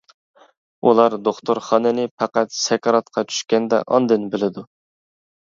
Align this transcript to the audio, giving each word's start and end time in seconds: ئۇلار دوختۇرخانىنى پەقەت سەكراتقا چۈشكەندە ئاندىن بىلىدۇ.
ئۇلار 0.87 1.15
دوختۇرخانىنى 1.27 2.07
پەقەت 2.23 2.57
سەكراتقا 2.61 3.25
چۈشكەندە 3.35 3.83
ئاندىن 3.93 4.27
بىلىدۇ. 4.35 4.67